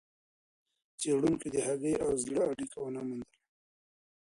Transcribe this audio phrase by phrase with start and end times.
[0.99, 3.37] څېړونکو د هګۍ او زړه اړیکه ونه موندله.